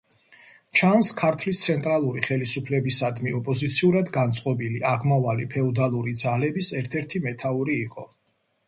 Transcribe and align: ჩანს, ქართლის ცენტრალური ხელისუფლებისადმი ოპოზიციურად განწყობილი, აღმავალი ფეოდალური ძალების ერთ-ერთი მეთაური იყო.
ჩანს, 0.79 1.09
ქართლის 1.19 1.59
ცენტრალური 1.67 2.23
ხელისუფლებისადმი 2.29 3.35
ოპოზიციურად 3.41 4.11
განწყობილი, 4.17 4.85
აღმავალი 4.97 5.47
ფეოდალური 5.57 6.19
ძალების 6.27 6.77
ერთ-ერთი 6.83 7.25
მეთაური 7.29 7.83
იყო. 7.89 8.13